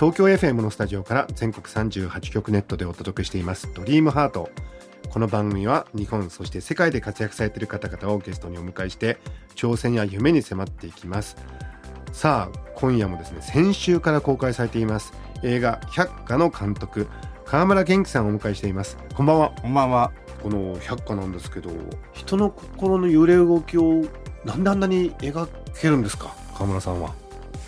[0.00, 3.70] 東京 FM のスタジオから全国38局ネットでお届けしています。
[3.74, 4.48] ドリームハート。
[5.10, 9.18] この番組は日本そして世界で活躍されている方々をゲストにお迎えして
[9.56, 11.36] 挑戦や夢に迫っていきます。
[12.12, 15.12] さあ今夜もですね先週から公開されています。
[15.42, 17.06] 映画百花の監督
[17.44, 18.96] 川村元気さんをお迎えしています。
[19.14, 19.52] こんばんは。
[19.60, 20.12] こんばんは。
[20.42, 21.68] この百花なんですけど
[22.14, 24.06] 人の心の揺れ動きを
[24.46, 25.46] なんであんなに描
[25.78, 27.12] けるんですか川村さんは。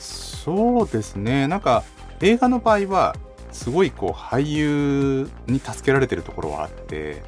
[0.01, 1.47] そうですね。
[1.47, 1.85] なんか
[2.23, 3.17] 映画の場合は
[3.51, 7.23] すごいこう俳優に助けられてるところはあって、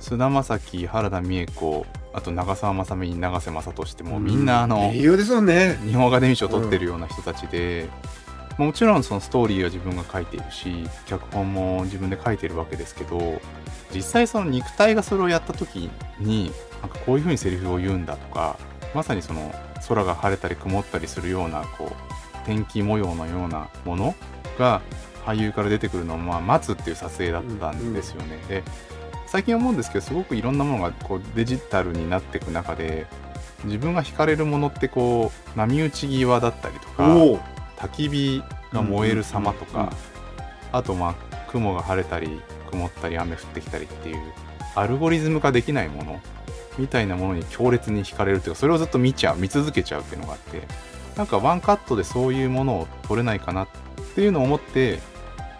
[0.00, 5.78] 菅田将暉、原田美枝子、あと長澤まさみ、永瀬正敏ってもうみんなあの英雄ですもんね。
[5.84, 7.88] 日本アカデミー賞を取ってるような人たちで、
[8.58, 13.40] もちろんそのストーリーは自分が書いているし脚本も自分で書いてるわけですけど
[13.94, 18.58] 実際その肉体がそれをやった時になんかこういうふうにセリフを言うんだとか
[18.94, 19.54] まさにその
[19.88, 24.14] 空が晴れたり曇ったりするようなこう天気模様のようなもの
[24.58, 24.82] が
[25.24, 28.38] 俳優から出てくるのをまあ待つっていう撮影だったんですよね。
[28.48, 28.62] で
[29.26, 33.06] 最近思うんですけどすごくいろんなものがこうデジタルになっていく中で
[33.64, 37.02] 自分が惹かれるものってこう波打ち際だったりとか
[37.76, 39.96] 焚き火が燃える様とうんうんうんか
[40.72, 44.32] あとまあ雲が晴れたり曇ったり雨降ってきたりっていう
[44.74, 46.20] アルゴリズム化できないもの
[46.78, 50.62] みたいなものに強烈に惹かれるというかそれをずっと見ちゃう見続けちゃうっていうのがあって
[51.16, 53.68] なんかワンカットでそういうものを撮れないかなっ
[54.16, 54.98] ていうのを思って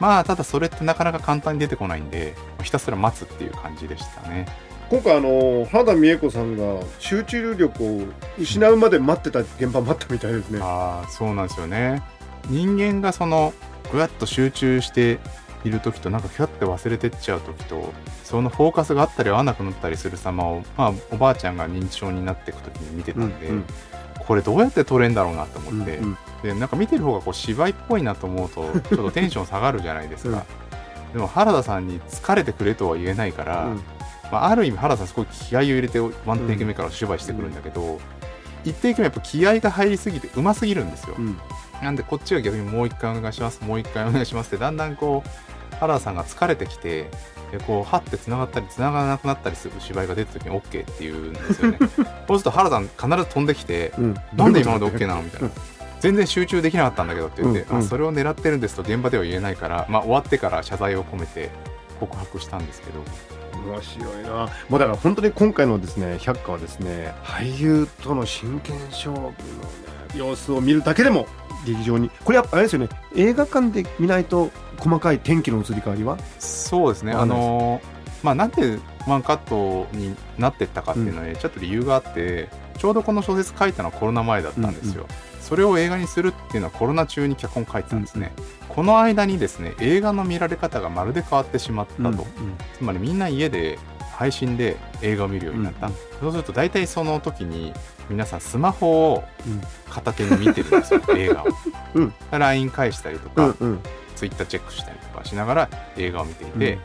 [0.00, 4.46] まあただそれってなかなか簡単に出てこないんでひたすら待つっていう感じでしたね。
[4.88, 8.00] 今回あの原田美枝子さんが集中力を
[8.38, 10.60] 失うまで待ってた現場待ったみたいですね。
[10.62, 12.02] ああそうなんですよね。
[12.48, 13.52] 人間がその
[13.90, 15.18] ぐわっと集中して
[15.64, 17.92] いる時となんかひょって忘れてっちゃう時と
[18.22, 23.64] そのフォーカスがあったり合わなくなったりする様を、まあ、おばあちゃんが認知症になっていく時に見てたんで、うんうん
[24.26, 30.44] これどうやって撮れんだろうなと思って、うんうんでなんか見てる方がこう芝居っぽいなと思うと ちょっとテンション下がるじゃないですか、
[31.12, 33.82] でも原田さんに疲れてくれとは言えないから、うん。
[34.30, 38.00] まあ、ある意味原田さんすごい気合を入れてワンテイク目からお芝居してくるんだけど、
[38.64, 41.38] 一テイク目やっぱ気合が入りすぎてうますぎるんですよ、うん。
[41.82, 47.10] なんでこっちが逆にもう一回お願いしますもう一回お願いしますってだんだんこう原田さんが疲れてきて
[47.52, 51.78] でこうはってつながったりつながらなくなったりする芝居が出た時に OK って言うんですよね。
[52.26, 54.14] そうすると原田さん必ず飛んできてうん。
[54.34, 55.48] なんで今まで OK なのみたいな。
[55.48, 55.52] うん。
[56.00, 57.84] 全然集中できなかったんだけどって言って、うんうん。
[57.84, 61.50] あそれを狙ってるんですと現場では言えないから、まあ、終わってから謝罪を込めて
[61.98, 63.00] 告白したんですけど。
[63.66, 64.48] 面白いな。
[64.68, 69.34] もうだから本当に今回のですね百花はですね俳優との真剣勝負のね
[70.14, 71.26] 様子を見るだけでも
[71.64, 76.18] 劇場にこれやっぱあれですよね映画館で見ないと細かい天気の移り変わりは？
[76.38, 77.12] そうですね。
[77.12, 77.80] あの
[78.22, 78.78] まあなんで
[79.08, 85.06] ワンカットになってったかっていうのはね、ちょっと理由があってちょうどこの小説書いたのはコロナ前だったんですよ、
[85.46, 88.32] それを映画にするっていうのはコロナ中に脚本書いてたんですね、
[88.68, 92.26] この間にですね映画の見られ方がまるで変わってしまったと、
[92.76, 93.78] つまりみんな家で
[94.16, 97.74] 配信で映画を見るようになった、うんそうすると大体その時に
[98.08, 101.46] 皆さんスマホをうん片手に見てるんですよ映画を、
[101.94, 102.14] うん。
[102.30, 103.80] LINE 返したりとか、うんうん。
[104.14, 106.78] ツイッターチェックしたりとかしながら映画を見ていて、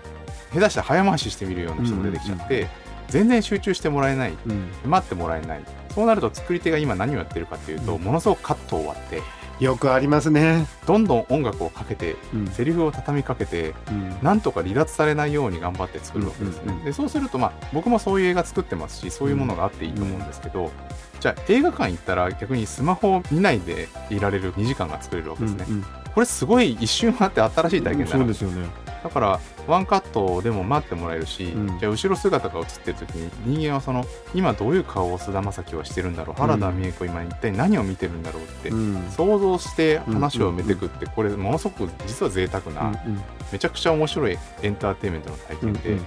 [0.54, 2.68] 下手したら早回ししてみるような人も出てきちゃって、
[3.12, 4.72] 全然集中してもらえないうん。
[4.86, 5.64] 待ってもらえない。
[5.94, 8.02] そうなると作り手が今何をやってるかっていうと、うん。
[8.02, 9.22] ものすごくカットを割って
[9.64, 10.66] よくありますね。
[10.88, 12.48] どんどん音楽をかけてうん。
[12.48, 14.18] セリフを畳みかけてうん。
[14.24, 16.86] なんとか離脱されないように頑張って作るわけですね、うんうんうん。
[16.86, 20.72] でそうするとまあ僕もそういう映画作ってますしそういうものがあっていいと思うんですけど、
[21.20, 25.86] じゃあ映画館行ったら逆にスマホを見ないでいられる2時間が作れるわけですね、うんうん。
[26.14, 28.18] これすごい一瞬あって新しい体験だな。
[28.18, 28.68] そうですよね
[29.04, 31.80] だからワンカットでも待ってもらえるし、うん。
[31.80, 39.10] じゃあ後ろ姿が映ってる時に人間はその今どういう顔を菅田将暉はしてるんだろう原田美枝子今一体何を見てるんだろうって、うん。
[39.10, 43.22] 想像して話を埋めていくってこれものすごく実は贅沢な、うん
[43.52, 46.06] めちゃくちゃ面白いエンターテインメントの体験で、うんうん。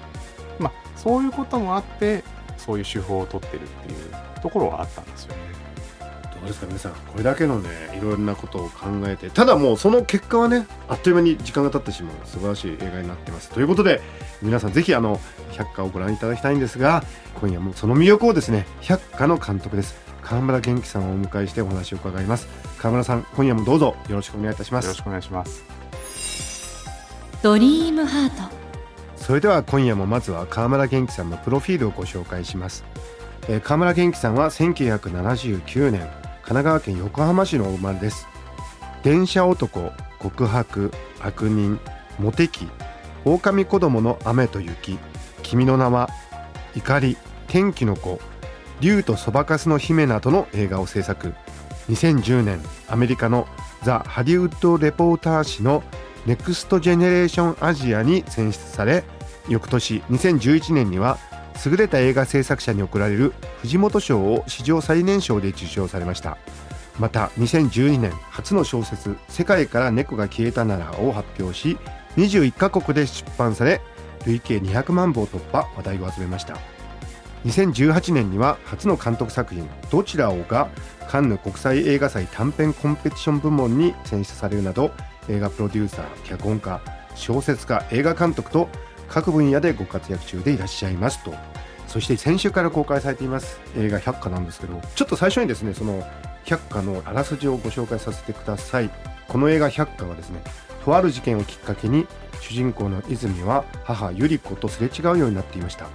[0.60, 2.24] まあ、そういうこともあって
[2.56, 5.43] そういう手法を取ってるっていうところはあったんですよね。
[6.44, 13.50] どうですか皆さんこれだけのねいろんなことを考えてただもうその結果はねあっという間に時間が経ってしまう素晴らしい映画になってます。
[13.50, 14.00] ということで
[14.42, 15.20] 皆さんぜひあの
[15.52, 17.02] 百花をご覧いただきたいんですが
[17.40, 20.02] 今夜もその魅力をですね百花の監督です。
[20.22, 22.46] 川村元気さんをお迎えしてお話を伺います。
[22.78, 24.86] 川村さん今夜もどうぞよろしくお願いいたします。
[24.86, 25.64] よろしくお願いします。
[27.42, 28.64] ドリームハート。
[29.24, 32.84] それでは今夜もまずは川村元気さんのプロフィールをご紹介します、
[33.48, 38.28] えー川村元気さんは1979年神奈川県横浜市のお生まれです。
[39.02, 41.80] 電車男告白悪人
[42.18, 42.68] モテ期
[43.24, 44.98] 狼子供の雨と雪
[45.42, 46.10] 君の名は
[46.76, 47.16] 怒り
[47.48, 48.20] 天気の子
[48.80, 51.32] 竜とそばかすの姫などの映画を制作。
[51.88, 53.46] 2010年アメリカの
[53.82, 55.82] ザ・ハリウッド・レポーター誌の
[56.26, 59.04] ネクスト・ジェネレーション・アジアに選出され
[59.48, 61.18] 翌年2011年には
[61.64, 66.36] 優れた映画制作者に贈られる藤本賞を史上最年少で受賞されました。
[66.98, 71.76] また2012年初の小説「世界から猫が消えたなら」を発表し
[72.16, 73.80] 21カ国で出版され
[74.26, 76.56] 累計200万部を突破話題を集めました。
[77.44, 80.68] 2018年には初の監督作品「どちらを」が
[81.08, 84.92] カンヌ国際映画祭短編コンペティション部門に選出されるなど
[85.28, 86.80] 映画プロデューサー脚本家
[87.14, 88.68] 小説家映画監督と
[89.08, 91.34] 各分野でご活躍中でいらっしゃいますと。
[91.86, 96.04] そして先週から公開されています映画「百花」なんですけどちょっと最初にですねその
[96.44, 98.90] 百花のあらすじをご紹介させてください。
[99.28, 100.42] この映画「百花」はですね
[100.84, 102.06] とある事件をきっかけに
[102.40, 105.86] 主人公の泉は母百合子とすれ違うようになっていました。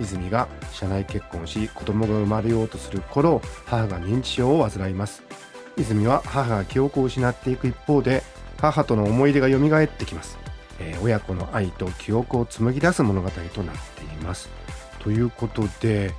[0.00, 5.22] 泉が社内結婚し子供が生まれようとする頃母が認知症を患います。
[5.76, 8.22] 泉は母が記憶を失っていく一方で
[8.60, 10.38] 母との思い出が蘇ってきます、
[10.80, 14.48] えー親子の愛と記憶を紡ぎ出す物語となっています。
[15.00, 16.12] ということで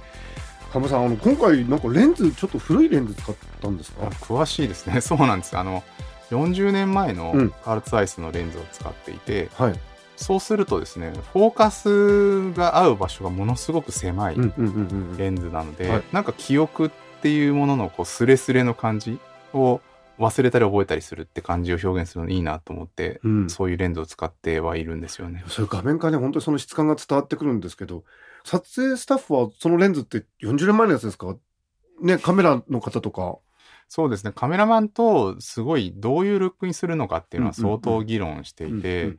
[0.72, 4.06] 浜さんあの今回なんかレンズちょっと古いレンズ使ったんですか？
[4.06, 5.00] あ詳しいですね。
[5.02, 5.57] そうなんです。
[5.57, 5.84] あの
[6.31, 7.50] 40年前のうん。
[7.52, 9.80] カールツアイスのレンズを使っていて、はい。
[10.18, 14.74] そうするとですねフォーカスが合う場所がものすごく狭いうんうんうん
[15.12, 15.18] うん。
[15.18, 16.04] レンズなので、はい。
[16.13, 16.90] なんか記憶っ
[17.22, 19.19] ていうもののこうスレスレの感じ
[19.54, 19.81] を
[20.17, 23.50] 忘れたり覚えたりするって感じを表現するのいいなと思って、うん。
[23.50, 25.44] そういうレンズを使ってはいるんですよね。
[25.47, 28.03] それ画面からね本当にその質感が伝わってくるんですけど
[28.44, 31.35] 撮影スタッフはそのレンズって40年前のやつですか？
[32.01, 33.38] ねカメラの方とか。
[33.88, 34.31] そうですね。
[34.33, 39.17] カメラマンとすごいどういうルックにするのかっていうのは相当議論していて、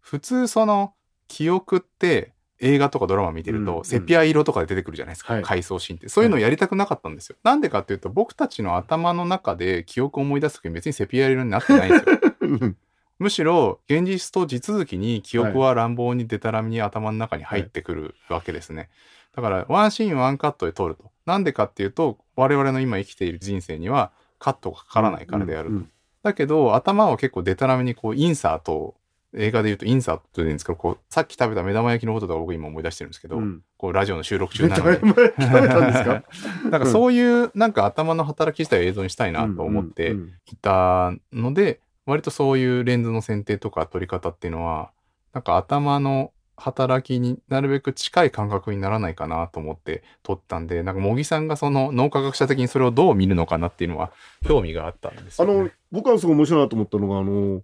[0.00, 0.94] 普通その
[1.28, 5.42] 記憶って映画とかドラマ見てると、セピア色とかで出てくるじゃないですか、はい。
[5.42, 6.08] 回想シーンって。
[6.08, 12.18] そういうのをやりたくなかったんですよ、なんでかっていうと僕たちの頭の中で記憶を思い出す時に別にセピア色になってないんですよ。
[12.40, 12.76] うん。
[13.18, 18.90] むしろ現実と地続きに記憶は乱暴にデタラメに頭の中に入ってくるわけですね。
[19.34, 21.10] だからワンシーンワンカットで撮ると。
[21.24, 25.86] なんでかっていうと我々の今生きている人生にはカットがかからないからであると。
[26.22, 28.94] だけど頭は結構デタラメにこうインサートを
[29.36, 34.96] 映画で言うとインサートって言うんですけどこうさっき食べた目玉焼きのこととか僕今思い出してるんですけど、うんこうラジオの収録中めなので。
[34.96, 36.22] っちゃ前聞べたんですか？
[36.70, 40.12] なんかそういうなんか頭の働き自体を映像にしたいなと思って
[40.50, 44.90] いたので、割とそういうレンズの選定とか撮り方っていうのは、
[45.34, 54.10] なんか頭の働きになるべく近い感覚にならないかなと思って撮ったんで、なんか茂木さんがその脳科学者的にそれをどう見るのかなっていうのは
[54.48, 55.64] 興味があったんですあよ、ね。
[55.64, 57.60] の僕はすごい面白いなと思ったのがあの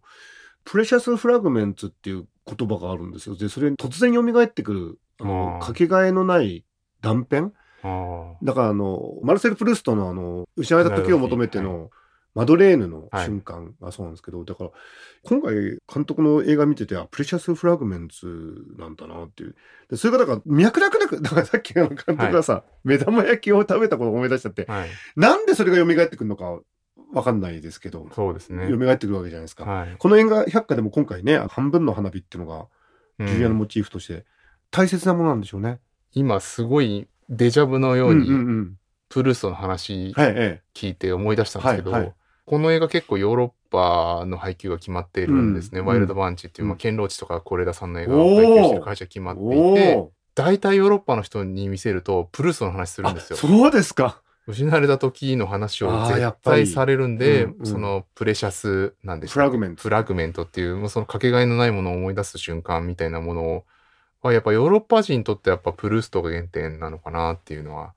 [0.64, 3.36] プレシャスフラグメンツっていう言葉があるんですよ。
[3.36, 6.64] でそれ突然蘇ってくるあのかけがえのない
[7.00, 7.52] 断片。
[7.84, 11.90] あだからあのマルセル・プルーストのあの失われた時を求めての
[12.34, 14.70] マドレーヌの瞬間がそうなんですけど、だから
[15.24, 15.54] 今回
[15.92, 19.54] 監督の映画見ててあプレシャス・フラグメンツなんだなっていう。
[19.90, 24.88] でそれがだから脈絡なく だからさっきあの監督がさ、目玉焼きを食べたことを思い出しちゃってあはい。
[25.16, 26.60] なんでそれが蘇ってくるのか
[27.12, 28.68] わかんないですけどそうですね。
[28.68, 29.64] 蘇ってくるわけじゃないですか。
[29.64, 29.96] はい。
[29.98, 32.66] この映画百花でも今回ね半分の花火っていうのが
[33.18, 34.24] うんジュリアのモチーフとして
[34.70, 35.78] 大切なものなんでしょうね。
[36.14, 38.78] 今すごいデジャブのよううんにうんうん
[39.08, 40.14] プルーストの話
[40.74, 42.14] 聞いて思い出したんですけど、はいはい
[42.44, 45.78] この映画結構ヨーロッパの配給が決まっているんですね。
[45.78, 53.36] うんワイルドバンチっていう、まあ、うんケンローチとか是枝さんの映画を配給してる会社決まえっていて、お大体ヨーロッパの人に見せるとプルーストの話するんあですよ。
[53.36, 54.20] そうですか。
[54.46, 63.64] 失われた時の話を絶対されるんで、うんうんそのプレシャスなんでしょうフラグメントフラグメントっていう、もうそのかけがえのないものを思い出す瞬間みたいなものを、
[64.22, 67.94] はやっぱヨーロッパ人にとってやっぱプルーストが原点なのかなっていうのは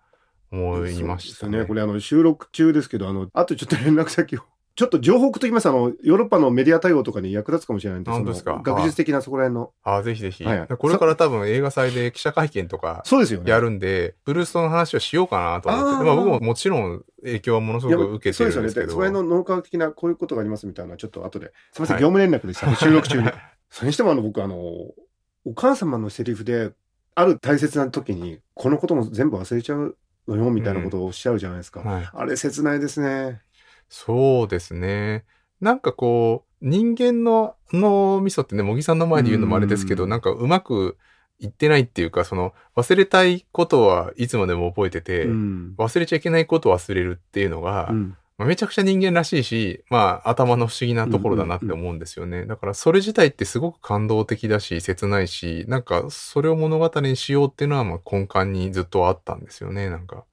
[0.51, 1.59] 思いましたね。
[1.59, 1.65] ね。
[1.65, 4.41] これあの収録中ですけど、あの、あとちょっと連絡先を。
[4.75, 8.51] ちょっと情報と言いますあの、ヨーロッパのメディア対応とかに役立つかもしれないんで、本当ですか？
[8.51, 9.71] その学術的なそこら辺の。
[9.83, 10.43] ああ、ぜひぜひ。
[10.43, 13.49] はいこれから多分映画祭で記者会見とかそうですよね。
[13.49, 15.89] やるんで、ブルーストの話をしようかなと思って。
[15.97, 18.63] あーまあ僕ももちろん影響はものすごく受けてそうですよね。
[18.63, 18.85] るんですけど。
[18.87, 21.53] でそこら辺の脳科学的なこういうことがありますみたいな、ちょっと後で。
[21.71, 22.75] すみません、はい業務連絡でした。
[22.75, 23.29] 収録中に。
[23.71, 26.71] それにしてもあの、僕あの、お母様のセリフで、
[27.15, 31.79] ある大切な時に、このことも全部忘れちゃうのよみたいなことをおっしゃるじゃないですか。
[31.79, 32.09] はい。
[32.13, 33.41] あれ切ないですね。
[33.89, 35.25] そうですね。
[35.61, 40.97] なんかこう、人間の脳みそってね、茂木さんの前で言うのもあれですけど、うんなんかうまく
[41.39, 45.75] いってないっていうか、その、忘れたいことはいつまでも覚えてて、うん。
[45.77, 52.45] 忘れちゃいけないことを忘れるっていうのが、うんまあめちゃくちゃ人間らしいし、まあ頭の不思議なところだなって思うんですよね。
[52.45, 60.25] だからそれ自体ってすごく感動的だし、切ないし、なんかそれを物語にしようっていうのはまあ根幹にずっとあったんですよね、なんか。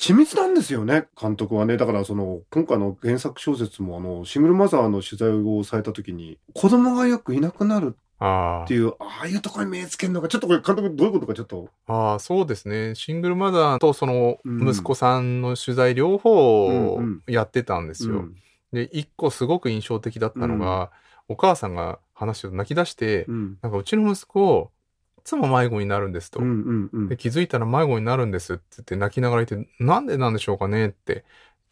[0.00, 1.76] 緻密なんですよね、監督はね。
[1.76, 11.68] だからその、今回の原作小説もあの、シングルマザーの取材をされた時に、子供がよくいなくなるあっていう、ああいうところに目つけるのが、ちょっとこれ監督どういうことかちょっと。
[11.86, 12.94] あ、ああ、そうですね。
[12.94, 18.14] シングルマザーとそのうん息子さんの取材両うん方うんやってたんですよ。
[18.14, 18.34] うん
[18.72, 20.92] で、一個すごく印象的だったのが、
[21.28, 23.58] お母さんが話してると泣き出して、うん。
[23.62, 24.79] なんかうちの息子、い
[25.24, 26.40] つも迷子になるんですと。
[26.40, 31.24] うんうんうんで気づいたら迷子になるんですって言って泣きながら言って、なんでなんでしょうかねって。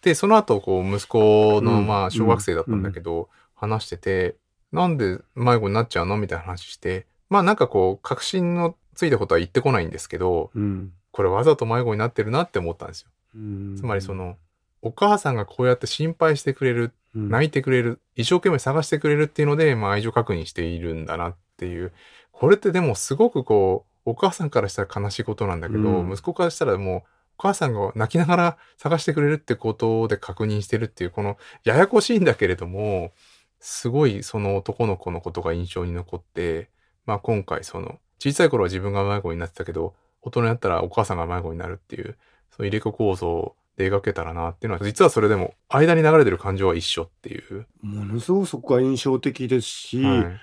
[0.02, 4.37] で、その後、こう、息子の、うんまあ、小学生だったんだけど、話してて、
[4.71, 13.09] なんで迷子になっちゃうのみたいな話して、まあなんかこう、確信のついたことは言ってこないんですけど、うんこれわざと迷子になってるなって思ったんですよ。
[13.35, 14.37] うんつまりその、
[14.83, 21.93] お母さんがこうやって心配してくれる、うん泣いてくれる、一生懸命探してくれるっていうので、まあ愛情確認しているんだなっていう。
[22.38, 27.02] これってでもすごくこう、お母さんからしたら悲しいことなんだけど、うん息子からしたらもう、
[27.37, 33.11] お母さんが泣きながら探してくれるってことで確認してるっていう、この、ややこしいんだけれども、
[33.59, 36.71] すごいその男の子のことが印象に残って、
[37.07, 42.16] まあ今回その、小さい頃は自分が迷子になってたけど、大人になったらお母さんが迷子になるっていう、
[42.52, 47.66] その入れ子構造で描けたらなっていうのは、実はそれでも間に流れてる感情は一緒っていう。
[47.83, 50.40] ものすごくそこが印象的ですし、はい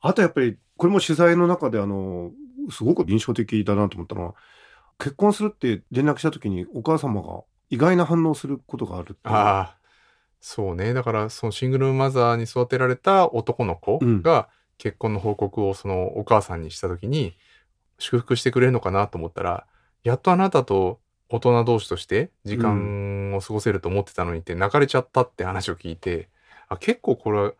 [0.00, 2.30] あとやっぱり、これも取材の中であの、
[2.70, 4.34] すごく印象的だなと思ったのは、
[4.98, 9.76] 結婚するって連絡した時にお母様が意外な反応することがあるああ、
[10.40, 10.94] そうね。
[10.94, 17.34] だから、そのシングルマザーに育てられた男の子うんが結婚の報告をそのお母さんにしたときに、
[17.98, 19.66] 祝福してくれるのかなと思ったら、
[20.04, 26.28] やっとあなたと大人同士として時間を過ごせると思ってたのにって泣かれちゃったって話を聞いて、
[26.68, 27.52] あ結構これ、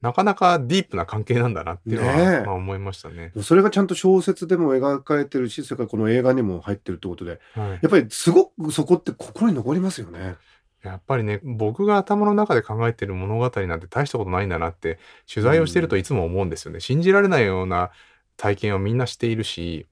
[0.00, 3.32] なかなかディープな関係なんだなっていうのは、まあ思いましたね。
[3.42, 10.36] それがちゃんと小説でも描かれてるし、それからこの映画にも入ってるってことで、はいやっぱりすごくそこって心に残りますよね。
[10.82, 14.98] やっぱりね、僕が頭の中で考えてる物語なんて大したことないんだなって、
[15.32, 16.80] 取材をしてるといつも思うんですよね。
[16.80, 17.90] 信じられないような
[18.38, 19.86] 体験をみんなしているし、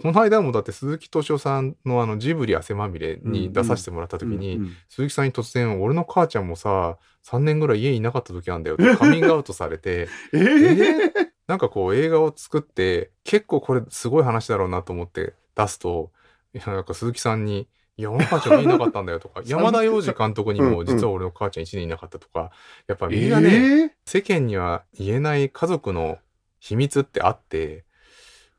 [0.00, 4.62] この間もだって鈴木敏夫さんのあのジブリ汗まみれに出させてもらった時に、うん。
[4.62, 4.76] うん。
[4.88, 11.12] 鈴木さんに突然、俺の母ちゃんもさ、3年ぐらい家にいなかった時なんだよって カミングアウトされて、え えー？
[11.12, 16.12] ーなんかこう映画を作って、結構これすごい話だろうなと思って出すと、
[16.66, 22.52] なんか鈴木さんに、いや、俺の母ちゃん家にいなかったんだよとか、 山田洋次監督にも実は俺の母ちゃん1年いなかったとか、
[22.86, 23.90] やっぱみんなね、えー？
[24.06, 26.18] 世間には言えない家族の
[26.60, 27.84] 秘密ってあって、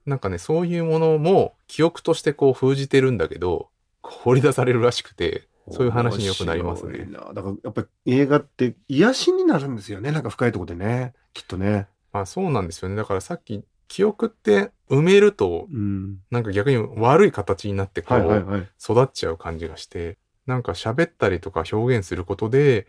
[0.10, 3.70] なんかね、そういうものも記憶としてこう封じてるんだけど、
[4.02, 10.12] 掘り出されるらしくて、そういう話によくなりますねだからやっぱり映画って癒しになるんですよね。
[10.12, 11.14] なんか深いところでね。
[11.34, 11.88] きっとね。
[12.12, 12.96] まあそうなんですよね。
[12.96, 16.18] だからさっき、記憶って埋めると、うん。
[16.32, 18.68] なんか逆に悪い形になってこう。
[18.82, 22.88] 育っちゃう感じがして、なんか喋ったりとか表現することで、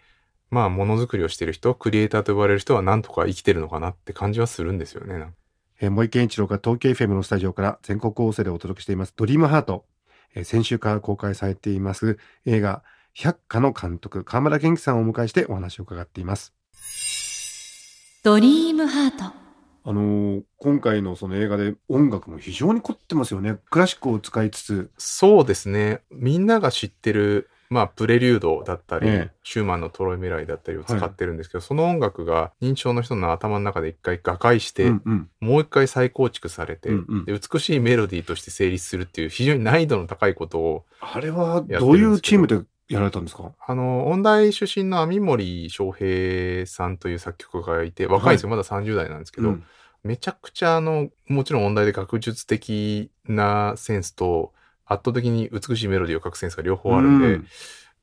[0.51, 5.27] まあものづくりをしてる人、クリエイターと呼ばれる人はなんとか生きてるのかなって感じはするんですよね。
[5.83, 9.87] えー、森健一郎が東京 FM のスタジオから全国放送でお届けしています、ドリームハート。
[10.35, 12.83] えー先週から公開されています映画、
[13.15, 16.53] 百花の監督、河村元気さんをお迎えしてお話を伺っています。
[18.23, 19.25] ドリームハート
[19.83, 23.57] あのー今回のその映画で音楽も非常に凝ってますよね。
[23.71, 26.03] クラシックを使いつつ、そうですね。
[26.11, 29.31] みんなが知ってる、まあ、プレリュードだったり、ええ。
[29.45, 35.31] シューマンのトロイメライだったりを使ってるんですけど、その音楽が認知症の人の頭の中で一回瓦解して、うんうん。
[35.39, 37.25] もう一回再構築されて、うんうん。
[37.27, 41.93] で、美しいメロディーとして成立するっていう非常に難易度の高いことを、あれはど。
[41.93, 43.53] ういうチームでやられたんですか？
[43.65, 49.65] あの、音大出身の網森翔平さんという作曲家がいて、若いんですよ、まだ30代なんですけど、うん。
[50.03, 54.53] めちゃくちゃあの、もちろん音大で学術的なセンスと、
[54.93, 57.47] 圧倒的に美しいメロディーを書くセンスが両方あるんで、うん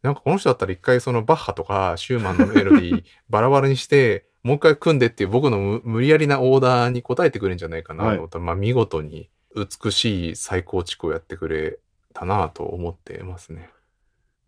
[0.01, 11.79] なんかこの人だったら一回そのバッハとかシューマンのメロディー バラバラにして、もう一回組んでっていう僕の無無理やりなオーダーに応えてくれるんじゃないかなと思ったら、まあ見事に美しい再構築をやってくれ
[12.13, 13.70] たなと思ってますね。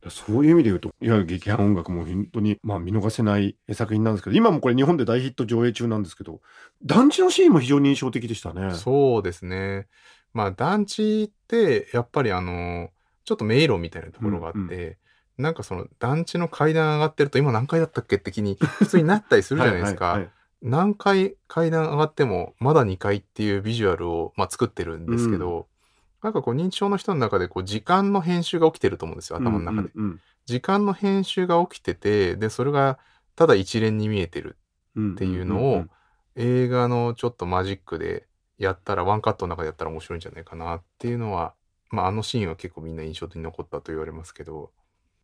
[0.07, 6.39] そういう意味で言うと、いわゆる劇団音楽も本当に、まあ見逃せない作品なんですけど、今もこれ日本で大ヒット上映中なんですけど、
[6.85, 8.75] 団地のシーンも非常に印象的でしたね。
[8.75, 9.87] そうですね。
[10.33, 12.89] まあ団地ってやっぱりあの、
[13.25, 14.97] ちょっと迷路みたいなところがあって、
[15.37, 20.05] なんかその団地の階段上がってると今何階だったっけって気に 普通になったりするじゃないですか。
[20.05, 20.33] はいはいはい。
[20.61, 25.67] 何回階段上がってもまだ2階っていうビジュアルを、まあ、作ってるんですけど、
[26.21, 29.91] なんかこう認知症の人の中でこう時間の編集が起きてると思うんですよ頭の中で。
[29.95, 32.97] うん時間の編集が起きててでそれが
[33.35, 34.57] ただ一連に見えてる
[34.95, 35.85] うんっていうのを
[36.35, 38.25] 映画のちょっとマジックで
[38.59, 41.53] やったらワンカットの中でやったら面白いんじゃないかなっていうのは、
[41.89, 44.71] まあ、あのシーンは結構みんな印象的に残ったと言われますけど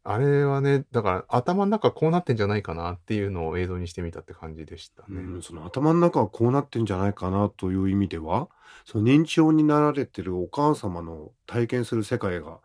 [0.08, 5.20] あれはねだから頭の中こうなってんじゃないかなっていうのを映像にしてみたって感じでしたね。
[5.20, 8.48] うんその頭の中はこうなってんじゃないかなという意味では
[8.86, 12.60] その認知症になられてるお母様の体験する世界が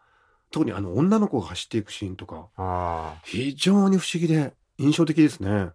[0.50, 5.71] 特にあの女の子が走っていくシーンとか非常に不思議で印象的ですね。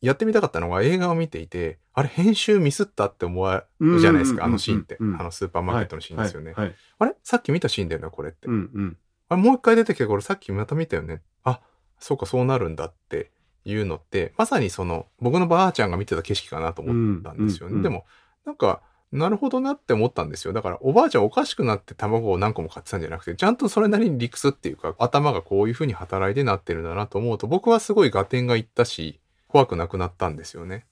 [0.00, 6.54] やってみたかったのが映画を見ていてあれ編集ミスったって思われるじゃないですかあのシーンってあのスーパーマーケットのシーンですよね。
[6.56, 7.14] あれ？
[7.24, 8.48] さっき見たシーンだよねこれって。
[8.48, 8.96] うんうん
[9.30, 11.20] あれもう一回出てきてこれさっきまた見たよね。
[11.44, 11.60] あ、
[11.98, 13.30] そうかそうなるんだって
[13.66, 17.82] いうのって、まさにその僕のばあちゃんが見てた景色かなと思ったんですよね。
[17.82, 18.06] でも、
[18.46, 18.80] なんか、
[19.12, 20.54] なるほどなって思ったんですよ。
[20.54, 30.86] だからおばあちゃんおかしくなって卵を何個も買ってたんじゃなくて、ちゃんとそれなりに理屈っていうか、頭がこういう風に働いてなってるんだなと思うと、僕はすごい合点がいったし、怖くなくなったんですよね。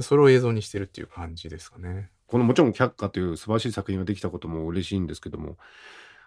[0.00, 2.10] それを映像にしてるっていう感じですかね。
[2.26, 5.56] このもちろん「却下」という素晴らしい作品ができたことも嬉しいんですけども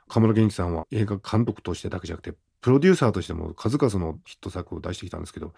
[0.08, 5.54] 河村元気さんは映画監督としてだけじゃなくてプロデューサーとしても数々のヒット作を出してきたんですけど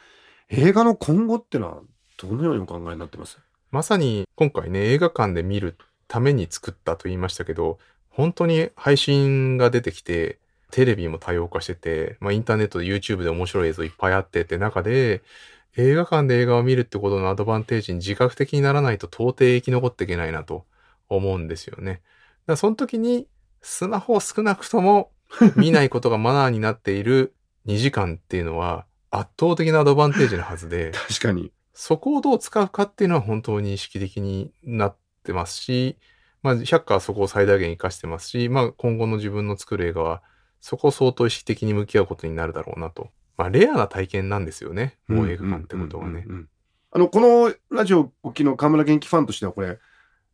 [0.50, 1.82] 映画の今後ってのは
[2.18, 3.40] どのようにお考えになってます？
[3.72, 5.78] まさに今回ね、映画館で見る
[6.08, 10.38] ために作ったと言いましたけど、本当に配信が出てきて、
[10.70, 15.24] テレビも多様化してて、まあインターネットで YouTube で面白い映像いっぱいあってって中で、
[15.76, 20.66] 映画館で映画を見るってことのアドバンテージに自覚的にならないと到底生き残っていけないなと
[21.10, 22.02] 思うんですよね。
[22.46, 23.28] だその時に
[23.62, 25.12] スマホを少なくとも
[25.56, 27.34] 見ないことがマナーになっている
[27.66, 35.98] 2時間っていうのは圧倒的なアドバンテージなはずで、 確かにそこをどう使うかっていうのは本当に意識的になってますし、
[36.44, 40.22] まあ、百花はそこを最大限活かしてますし、まあ、今後の自分の作る映画は、
[40.60, 43.10] そこを相当意識的に向き合うことになるだろうなと。
[43.38, 44.98] まあ、レアな体験なんですよね。
[45.08, 46.26] もう映画館ってことはね。
[46.92, 49.80] あのこのラジオお聞きの河村元気ファンとしてはこれ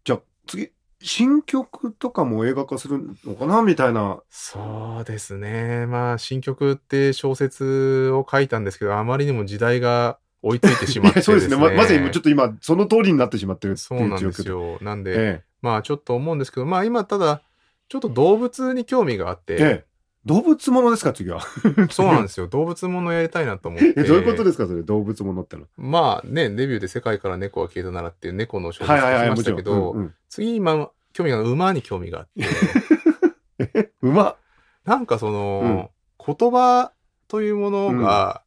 [0.03, 4.19] じゃあ次新曲とかも映画化するのかなみたいな。
[4.29, 5.85] そうですね。
[5.85, 11.55] まあ、新曲って小説を書いたんですけど、あまりにも時代が追いついてしまっていや そうですね。
[11.55, 14.77] ままさにちょっとと今その通りになってしまってるってそうなんですよ。
[14.81, 17.43] なんで、えまあ、ちょっと思うんですけど、まあ、今、ただ、
[17.87, 19.88] ちょっと動物に興味があって、えええ
[20.25, 21.41] 動物ものですか次は？
[21.91, 22.47] そうなんですよ。
[22.47, 23.93] 動物ものやりたいなと思って。
[23.97, 24.83] えどういうことですかそれ？
[24.83, 25.65] 動物ものっての。
[25.77, 30.13] まあね、デビューで世界から猫は消えたならっていう猫の小説はいはい書きましたけど、うんうん。
[30.29, 32.27] 次今、興味が馬に興味があっ
[33.57, 34.35] て、 え馬？
[34.85, 35.91] なんかその、
[36.25, 36.91] 言葉
[37.27, 38.43] というものが、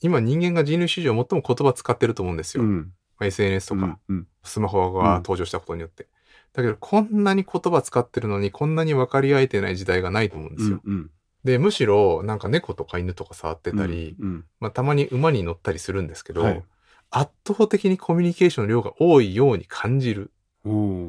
[0.00, 2.62] 今人間が人類史上最も言葉使ってると思うんですよ。
[2.62, 2.92] うん。
[3.18, 4.26] まあ SNS とか、うんうん。
[4.44, 6.06] スマホが登場したことによって。
[6.52, 10.80] だけど、こんなに言葉使ってるのに、こんなに分かり合えてない時代がないと思うんですよ。
[10.84, 11.10] うん
[11.44, 16.62] で、むしろ、なんか猫とか犬とか触ってたり、うんまあ、たまに馬に乗ったりするんですけど、はい。
[17.10, 20.30] 圧倒的にコミュニケーションの量が多いように感じる。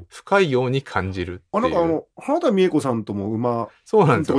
[0.07, 1.57] 深いように感じるっていう。
[1.57, 4.37] あなんかあの原田美恵子さんとも馬そうなんですよ。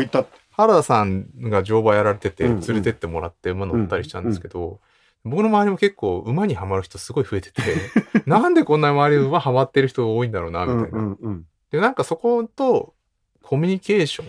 [0.52, 2.60] 原田さんが乗馬やられてて、うんうん。
[2.60, 4.80] 連れてってもらって馬乗ったりしたんですけど、
[5.24, 7.62] 僕の周りも結構馬にはまる人すごい増えてて、
[8.26, 10.98] なんでこんな周り馬はまってる人多いんだろうな、みたいな。
[10.98, 12.94] うんうんうんで、なんかそこと、
[13.42, 14.26] コミュニケーション、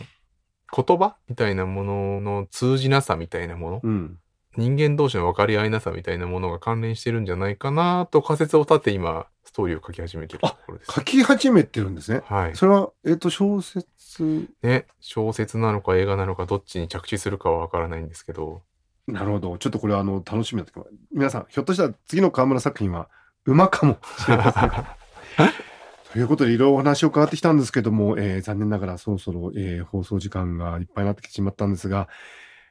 [0.86, 4.18] 言葉みたいなものの通じなさみたいなもの、うん
[4.58, 10.92] 人間同士の分かり合いなさみたいなものが関連してるんじゃないかなと仮説を立て今、ストーリーを書き始めてるところです。
[10.92, 12.56] 書き始めてるんですねはい。
[12.58, 14.50] それはえっと小説？
[14.62, 18.62] ね、小説なのか映画なのかどっちに着地するかはわからないんですけど、
[19.08, 19.58] なるほど。
[19.58, 23.10] ちょっとこれあの楽しみだった皆さんひょっとしたら次の河村作品は
[23.46, 24.72] 馬かもしれません。
[26.14, 32.10] ということでいろいろお話を伺ってきたんですけども、えー残念ながらそろそろ、えー放送時間がいっぱいになってきてしまったんですが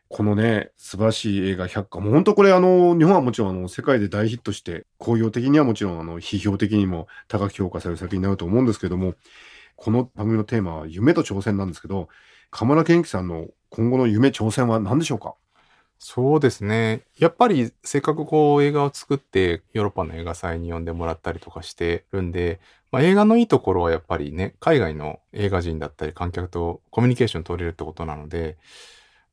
[0.08, 9.14] このね素晴らしい映画百花もう本当これあの日本はもちろんあの世界で大ヒットして興行的にはもちろんあの批評的にも高く評価される作品になると思うんですけども
[9.76, 12.08] この番組のテーマは夢と挑戦なんですけど
[12.50, 15.34] 河村元気さんの今後の夢挑戦は何でしょうか？
[16.02, 17.02] そうですね。
[17.18, 22.58] やっぱりせっかくこう映画を作ってヨーロッパの映画祭に呼んでもらったりとかしてるんで、
[22.90, 28.56] まあ、映画のいいところはやっぱりね、海外の映画人だったり観客とコミュニケーション取れるってことなので、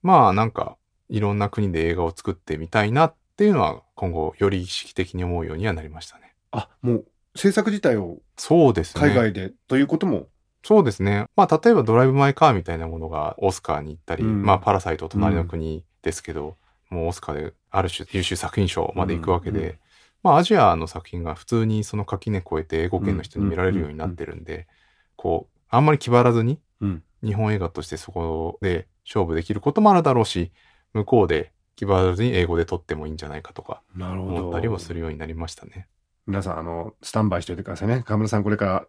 [0.04, 0.76] まあなんか
[1.08, 6.36] いろんな国で映画を作ってみたいなっていうのは今後より意識的に思うようにはなりましたね。
[6.52, 9.08] あもう制作自体をそうですね。
[9.08, 10.28] 海外でということも？
[10.64, 11.28] そうですね。
[11.38, 16.58] まあ、例えばドライブ・マイ・カーみたいなものがオスカーに行ったり、うんまあ、パラサイト隣の国ですけど、
[16.90, 19.80] もうオスカーである種優秀作品賞まで行くわけで、うんうん
[20.24, 24.68] まあ、アジアの作品が普通にその垣根越えて英語圏の人に見られるようになってるんで、
[25.16, 27.04] こう、あんまり気張らずにうん。
[27.24, 30.52] 日本映画としてそこで勝負できることもあるだろうし、
[30.94, 33.82] 向こうで気張らずに英語で撮ってもいいんじゃないかとか。
[33.98, 35.88] 思ったりもするようになりましたね。
[36.26, 38.04] 皆さん、あの、スタンバイしておいてくださいね。
[38.06, 38.88] 河村さん、これから、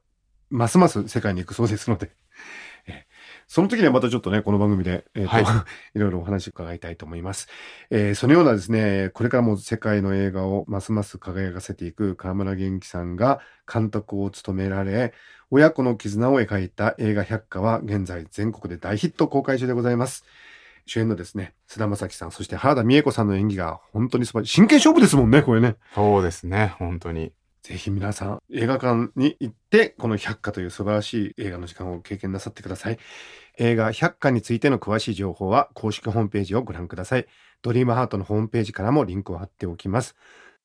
[0.50, 2.10] ますます世界に行くそうですので。
[3.48, 5.44] えその時にはまたちょっとね、この番組で、えーとはい
[5.96, 7.48] い、ろいろお話伺いたいと思います。
[7.90, 13.40] えーそのようなですね、これからも世界の映画をますます輝かせていく河村元気さんが
[13.72, 15.14] 監督を務められ、
[15.50, 20.24] 親子の絆を描いた映画百花は現在全国で大ヒット公開中でございます。
[20.84, 24.52] 主演のですね、菅田将暉さん、そして原田美恵子さんの演技が本当に素晴らしい。
[24.54, 25.76] 真剣勝負ですもんね、これね。
[25.94, 27.32] そうですね、本当に。
[27.62, 32.98] ぜひ皆さん映画館に行ってこの百花という素晴らしい映画の時間を経験なさってください。
[33.58, 37.26] 映画百花についての詳しい情報は公式ホームページをご覧ください。
[37.62, 40.16] ドリームハートのホームページからもリンクを貼っておきます。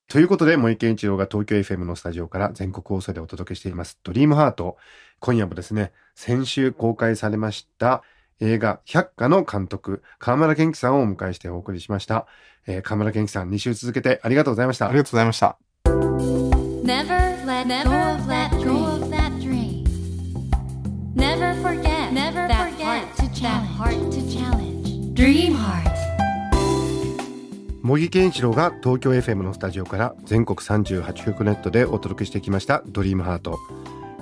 [0.08, 3.98] ということで、森健一郎が東京 FM のスタジオから全国放送でお届けしています。
[4.02, 4.76] ドリームハート。
[5.18, 8.02] 今夜もですね、先週公開されました
[8.40, 12.26] 映画百花の監督、河村元気さんをお迎えしてお送りしました。
[12.66, 14.98] えー河村元気さん、2週続けてありがとうございましたあり。
[14.98, 15.63] がとうございました。
[16.84, 17.16] Never
[17.46, 18.84] let Never go of that go dream.
[18.84, 19.84] of that dream.
[21.14, 22.12] Never forget.
[22.12, 23.70] Never that forget heart to that challenge.
[23.78, 25.14] heart to challenge.
[25.14, 25.94] Dream heart.
[27.82, 33.58] 茂木健一郎が東京 FM のスタジオから全国38局ネットでお届けしてきました「ドリームハート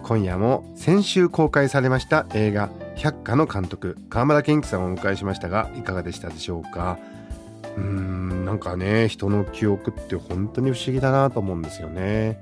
[0.05, 6.99] 今夜も先週公開されました映画「百花」の監督河村健樹さんをお迎えしましたがいかがでしたでしょうか
[7.77, 12.41] うんなんかね人の記憶って本当に不思議だなと思うんですよね。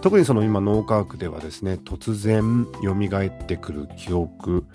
[0.00, 4.66] 特にその今脳科学ではですね突然蘇ってくる記憶。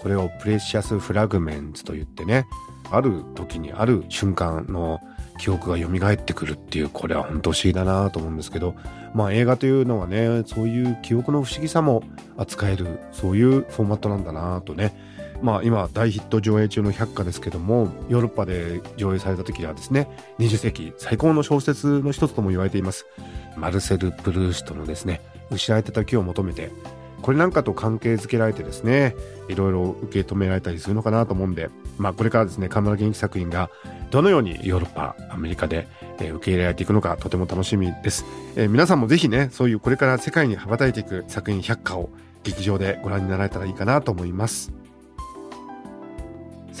[0.00, 2.46] これをプレシャスフラグメンツと言ってね
[2.90, 4.98] ある時にある瞬間の
[5.38, 8.74] 記憶が蘇ってくるっていうこれは本当不思議だなと思うんですけど
[9.14, 12.02] まあ映画というのはねそういう記憶の不思議さも
[12.36, 14.94] 扱えるそういうフォーマットなんだなとね
[15.42, 23.06] まあ今大ヒット上映中の百花ですけどもヨーロッパで上映された時はですね20世紀最高の小説の一つとも言われています。
[23.56, 26.70] マルセル・プルーストのですね失われた時を求めて
[27.22, 29.14] これなんかと関係づけられてですね
[29.48, 33.70] いろいろ受け止められたりするのかなと思うんでまあこれからですね河村元気作品が
[34.10, 35.86] どのようにヨーロッパアメリカで、
[36.18, 38.24] え受け入れられていくのかとても楽しみです、
[38.56, 42.10] えー皆さんもぜひねそういうこれから世界に羽ばたいていく作品百花を
[42.42, 44.79] 劇場でご覧になられたらいいかなと思います。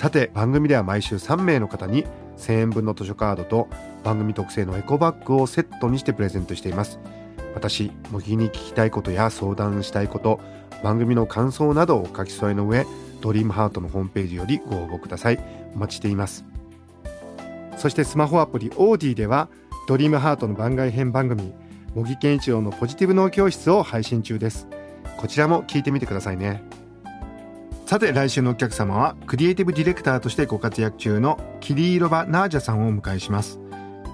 [0.00, 2.06] さて番組では毎週3名の方に
[2.38, 3.68] 1000円分の図書カードと
[4.02, 6.98] 番組特製のエコバッグをセットにしてプレゼントしています。
[7.54, 10.40] 私模擬に聞きたいことや相談したいこと
[10.82, 12.86] 番組の感想などをお書き添えの上
[13.20, 15.38] ドリームハートのホームページよりご応募ください。
[15.74, 16.46] お待ちしています。
[17.76, 19.50] そしてスマホアプリオーディでは
[19.86, 21.52] ドリームハートの番外編番組
[21.94, 24.66] 模擬健一郎のポジティブ脳教室を配信中です。
[25.18, 26.79] こちらも聞いてみてくださいね。
[27.90, 33.58] さて来週のお客様はクリエイティブディレクターとしてご活躍中のキリーロバ・ナージャさんをお迎えします。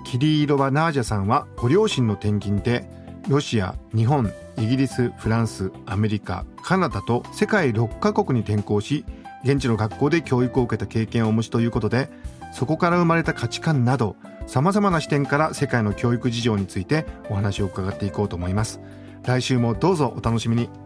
[0.06, 2.88] キリーロバ・ナージャさんはご両親の転勤で
[3.28, 9.04] ロシア、日本、イギリス、フランス、アメリカ、カナダと世界6カ国に転校し
[9.44, 12.08] 現地の学校で教育を受けた経験をお持ちということで
[12.54, 18.80] そこから生まれた価値観などさまざまな視点から世界の教育事情についてお話を伺っていこうと思います。
[19.26, 20.85] 来週もどうぞお楽しみに。